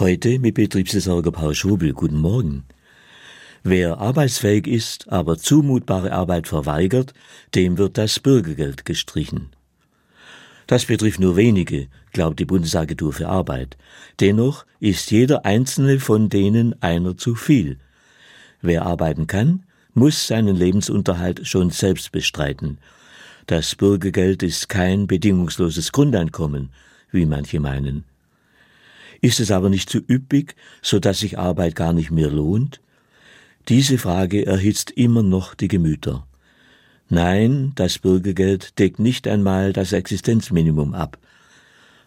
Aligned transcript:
Heute 0.00 0.38
mit 0.38 0.54
Betriebsversorger 0.54 1.30
Paul 1.30 1.54
Schobel. 1.54 1.92
Guten 1.92 2.16
Morgen. 2.16 2.64
Wer 3.62 3.98
arbeitsfähig 3.98 4.66
ist, 4.66 5.12
aber 5.12 5.36
zumutbare 5.36 6.12
Arbeit 6.12 6.48
verweigert, 6.48 7.12
dem 7.54 7.76
wird 7.76 7.98
das 7.98 8.18
Bürgergeld 8.18 8.86
gestrichen. 8.86 9.50
Das 10.66 10.86
betrifft 10.86 11.20
nur 11.20 11.36
wenige, 11.36 11.88
glaubt 12.14 12.40
die 12.40 12.46
Bundesagentur 12.46 13.12
für 13.12 13.28
Arbeit. 13.28 13.76
Dennoch 14.20 14.64
ist 14.78 15.10
jeder 15.10 15.44
einzelne 15.44 16.00
von 16.00 16.30
denen 16.30 16.82
einer 16.82 17.18
zu 17.18 17.34
viel. 17.34 17.76
Wer 18.62 18.86
arbeiten 18.86 19.26
kann, 19.26 19.64
muss 19.92 20.28
seinen 20.28 20.56
Lebensunterhalt 20.56 21.46
schon 21.46 21.68
selbst 21.68 22.10
bestreiten. 22.10 22.78
Das 23.46 23.74
Bürgergeld 23.74 24.42
ist 24.42 24.70
kein 24.70 25.06
bedingungsloses 25.06 25.92
Grundeinkommen, 25.92 26.70
wie 27.12 27.26
manche 27.26 27.60
meinen. 27.60 28.04
Ist 29.20 29.40
es 29.40 29.50
aber 29.50 29.68
nicht 29.68 29.90
zu 29.90 29.98
üppig, 29.98 30.54
so 30.82 30.98
dass 30.98 31.20
sich 31.20 31.38
Arbeit 31.38 31.74
gar 31.74 31.92
nicht 31.92 32.10
mehr 32.10 32.30
lohnt? 32.30 32.80
Diese 33.68 33.98
Frage 33.98 34.46
erhitzt 34.46 34.90
immer 34.92 35.22
noch 35.22 35.54
die 35.54 35.68
Gemüter. 35.68 36.26
Nein, 37.08 37.72
das 37.74 37.98
Bürgergeld 37.98 38.78
deckt 38.78 38.98
nicht 38.98 39.26
einmal 39.28 39.72
das 39.72 39.92
Existenzminimum 39.92 40.94
ab. 40.94 41.18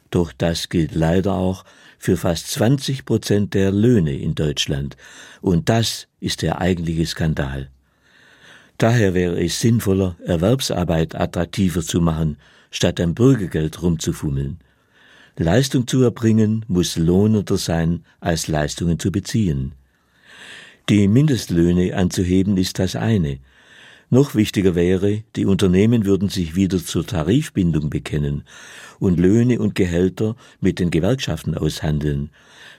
Doch 0.09 0.31
das 0.31 0.69
gilt 0.69 0.95
leider 0.95 1.33
auch 1.33 1.65
für 1.97 2.17
fast 2.17 2.49
20 2.51 3.05
Prozent 3.05 3.53
der 3.53 3.71
Löhne 3.71 4.15
in 4.17 4.35
Deutschland. 4.35 4.97
Und 5.41 5.69
das 5.69 6.07
ist 6.19 6.41
der 6.41 6.61
eigentliche 6.61 7.05
Skandal. 7.05 7.69
Daher 8.77 9.13
wäre 9.13 9.43
es 9.43 9.59
sinnvoller, 9.59 10.15
Erwerbsarbeit 10.25 11.15
attraktiver 11.15 11.81
zu 11.81 12.01
machen, 12.01 12.37
statt 12.71 12.99
am 12.99 13.13
Bürgergeld 13.13 13.81
rumzufummeln. 13.81 14.59
Leistung 15.37 15.87
zu 15.87 16.03
erbringen 16.03 16.63
muss 16.67 16.95
lohnender 16.95 17.57
sein, 17.57 18.05
als 18.19 18.47
Leistungen 18.47 18.99
zu 18.99 19.11
beziehen. 19.11 19.73
Die 20.89 21.07
Mindestlöhne 21.07 21.95
anzuheben 21.95 22.55
ist 22.57 22.77
das 22.77 22.95
eine. 22.95 23.39
Noch 24.11 24.35
wichtiger 24.35 24.75
wäre, 24.75 25.23
die 25.35 25.47
Unternehmen 25.47 26.05
würden 26.05 26.29
sich 26.29 26.55
wieder 26.55 26.77
zur 26.77 27.07
Tarifbindung 27.07 27.89
bekennen 27.89 28.43
und 28.99 29.19
Löhne 29.19 29.57
und 29.57 29.73
Gehälter 29.73 30.35
mit 30.61 30.77
den 30.77 30.91
Gewerkschaften 30.91 31.55
aushandeln. 31.57 32.29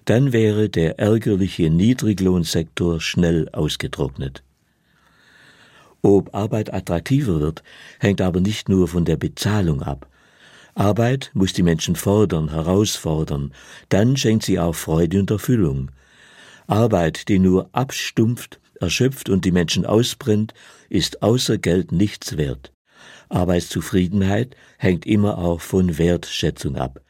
Dann 0.05 0.32
wäre 0.32 0.69
der 0.69 1.00
ärgerliche 1.00 1.70
Niedriglohnsektor 1.70 3.00
schnell 3.00 3.48
ausgetrocknet. 3.48 4.44
Ob 6.02 6.34
Arbeit 6.34 6.72
attraktiver 6.72 7.41
wird, 7.41 7.64
hängt 7.98 8.20
aber 8.20 8.41
nicht 8.41 8.69
nur 8.69 8.86
von 8.86 9.05
der 9.05 9.16
Bezahlung 9.16 9.82
ab. 9.82 10.06
Arbeit 10.75 11.30
muss 11.34 11.53
die 11.53 11.62
Menschen 11.62 11.94
fordern, 11.94 12.50
herausfordern, 12.50 13.53
dann 13.91 14.17
schenkt 14.17 14.44
sie 14.44 14.58
auch 14.58 14.75
Freude 14.75 15.20
und 15.20 15.31
Erfüllung. 15.31 15.91
Arbeit, 16.66 17.28
die 17.28 17.39
nur 17.39 17.69
abstumpft, 17.72 18.61
erschöpft 18.81 19.28
und 19.28 19.44
die 19.44 19.53
Menschen 19.53 19.86
ausbrennt, 19.86 20.53
ist 20.89 21.22
außer 21.22 21.58
Geld 21.58 21.92
nichts 21.92 22.36
wert. 22.36 22.72
Arbeitszufriedenheit 23.28 24.56
hängt 24.78 25.06
immer 25.06 25.39
auch 25.39 25.61
von 25.61 25.98
Wertschätzung 25.98 26.77
ab. 26.77 27.00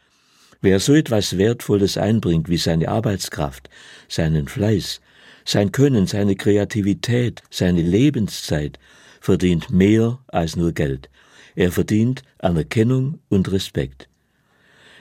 Wer 0.61 0.81
so 0.81 0.95
etwas 0.95 1.39
Wertvolles 1.39 1.99
einbringt 1.99 2.49
wie 2.49 2.57
seine 2.57 2.89
Arbeitskraft, 2.89 3.69
seinen 4.09 4.49
Fleiß, 4.49 5.01
sein 5.45 5.73
Können, 5.73 6.07
seine 6.07 6.37
Kreativität, 6.37 7.43
seine 7.51 7.83
Lebenszeit, 7.83 8.79
verdient 9.21 9.71
mehr 9.71 10.19
als 10.27 10.57
nur 10.57 10.73
Geld. 10.73 11.09
Er 11.55 11.71
verdient 11.73 12.23
Anerkennung 12.39 13.21
und 13.29 13.51
Respekt. 13.53 14.09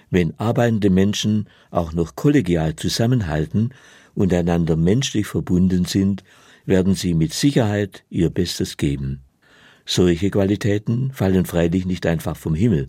Wenn 0.10 0.38
arbeitende 0.40 0.90
Menschen 0.90 1.50
auch 1.72 1.94
noch 1.94 2.16
kollegial 2.16 2.76
zusammenhalten 2.76 3.74
und 4.14 4.34
einander 4.34 4.76
menschlich 4.76 5.26
verbunden 5.26 5.86
sind, 5.86 6.24
werden 6.66 6.94
sie 6.96 7.14
mit 7.14 7.34
Sicherheit 7.34 8.04
ihr 8.10 8.30
Bestes 8.30 8.78
geben. 8.78 9.22
Solche 9.86 10.30
Qualitäten 10.30 11.12
fallen 11.12 11.46
freilich 11.46 11.86
nicht 11.86 12.06
einfach 12.06 12.38
vom 12.38 12.56
Himmel, 12.56 12.88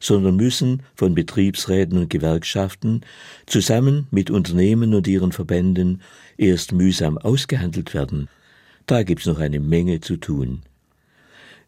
sondern 0.00 0.36
müssen 0.36 0.82
von 0.94 1.14
Betriebsräten 1.14 1.98
und 1.98 2.10
Gewerkschaften 2.10 3.00
zusammen 3.46 4.06
mit 4.10 4.30
Unternehmen 4.30 4.94
und 4.94 5.08
ihren 5.08 5.32
Verbänden 5.32 6.02
erst 6.36 6.72
mühsam 6.72 7.18
ausgehandelt 7.18 7.94
werden. 7.94 8.28
Da 8.86 9.02
gibt's 9.02 9.26
noch 9.26 9.40
eine 9.40 9.60
Menge 9.60 10.00
zu 10.00 10.16
tun 10.16 10.62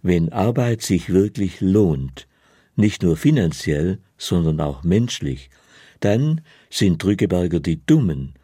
wenn 0.03 0.33
Arbeit 0.33 0.83
sich 0.83 1.11
wirklich 1.11 1.61
lohnt, 1.61 2.27
nicht 2.77 3.03
nur 3.03 3.17
finanziell, 3.17 3.99
sondern 4.17 4.61
auch 4.61 4.83
menschlich, 4.83 5.51
dann 6.01 6.41
sind 6.71 7.03
Drückeberger 7.03 7.61
die 7.61 7.85
Dummen 7.85 8.35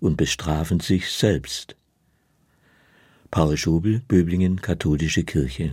und 0.00 0.16
bestrafen 0.16 0.80
sich 0.80 1.10
selbst. 1.10 1.76
Paul 3.30 3.56
Schobel, 3.56 4.02
Böblingen, 4.06 4.60
Katholische 4.60 5.24
Kirche 5.24 5.64